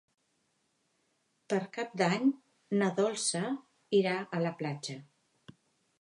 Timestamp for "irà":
4.03-4.19